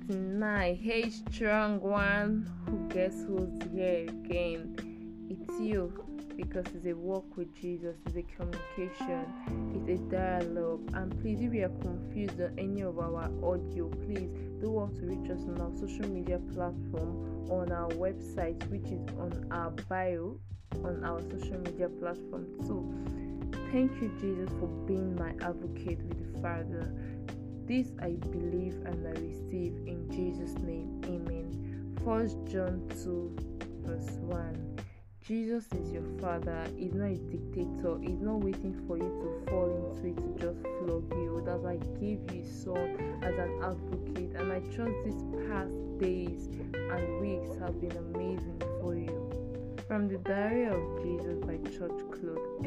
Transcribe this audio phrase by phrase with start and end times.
[0.00, 4.76] I, hey strong one, who guess who's here again?
[5.28, 5.92] It's you
[6.36, 9.26] because it's a walk with Jesus, it's a communication,
[9.86, 10.88] it's a dialogue.
[10.94, 14.30] And please, if you are confused on any of our audio, please
[14.60, 19.02] do want to reach us on our social media platform, on our website, which is
[19.18, 20.38] on our bio,
[20.84, 22.94] on our social media platform too.
[23.72, 26.94] Thank you, Jesus, for being my advocate with the Father.
[27.68, 31.02] This I believe and I receive in Jesus' name.
[31.04, 31.94] Amen.
[32.02, 33.36] First John 2,
[33.84, 34.78] verse 1.
[35.20, 39.68] Jesus is your father, he's not a dictator, he's not waiting for you to fall
[39.68, 41.42] into it to just flog you.
[41.44, 45.76] That's why I gave you his son as an advocate, and I trust these past
[45.98, 49.30] days and weeks have been amazing for you.
[49.86, 52.00] From the Diary of Jesus by Church.
[52.28, 52.57] Enjoy.